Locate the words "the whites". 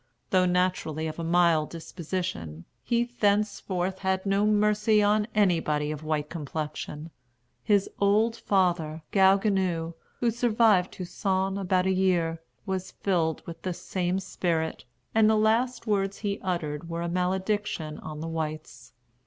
18.21-18.93